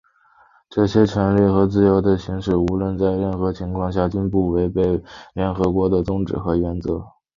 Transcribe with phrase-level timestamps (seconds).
[0.67, 4.99] 这些权利和自由的行使,无论在任何情形下均不得违背
[5.35, 7.05] 联合国的宗旨和原则。